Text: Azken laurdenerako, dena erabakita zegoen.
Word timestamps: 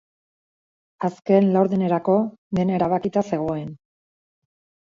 Azken 1.07 1.51
laurdenerako, 1.57 2.17
dena 2.61 2.77
erabakita 2.81 3.27
zegoen. 3.33 3.69